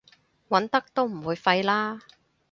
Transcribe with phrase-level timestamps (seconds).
[0.49, 2.01] 揾得都唔會廢啦